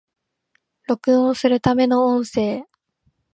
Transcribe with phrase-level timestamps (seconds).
[0.87, 2.65] 録音するための音声